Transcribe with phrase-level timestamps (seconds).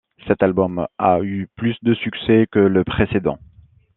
[0.27, 3.37] Cet album a eu plus de succès que le précédent.